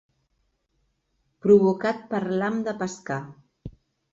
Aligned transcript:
Provocat 1.47 2.01
per 2.15 2.25
l'ham 2.41 2.59
de 2.69 2.75
pescar. 2.81 3.21